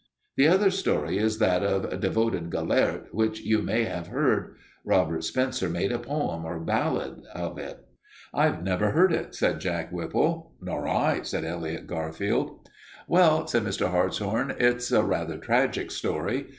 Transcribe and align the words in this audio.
"The 0.35 0.47
other 0.47 0.71
story 0.71 1.19
is 1.19 1.37
that 1.37 1.61
of 1.61 1.99
devoted 1.99 2.49
Gelert 2.49 3.13
which 3.13 3.41
you 3.41 3.61
may 3.61 3.83
have 3.83 4.07
heard. 4.07 4.55
Robert 4.83 5.23
Spencer 5.23 5.69
made 5.69 5.91
a 5.91 5.99
poem 5.99 6.43
or 6.43 6.59
ballad 6.59 7.21
of 7.35 7.59
it." 7.59 7.85
"I've 8.33 8.63
never 8.63 8.93
heard 8.93 9.13
it," 9.13 9.35
said 9.35 9.59
Jack 9.59 9.91
Whipple. 9.91 10.55
"Nor 10.59 10.87
I," 10.87 11.21
said 11.21 11.45
Elliot 11.45 11.85
Garfield. 11.85 12.67
"Well," 13.07 13.45
said 13.45 13.61
Mr. 13.63 13.91
Hartshorn, 13.91 14.55
"it's 14.57 14.91
a 14.91 15.03
rather 15.03 15.37
tragic 15.37 15.91
story. 15.91 16.47